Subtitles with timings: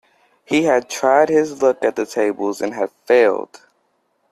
[0.45, 3.61] He had tried his luck at the tables and had failed.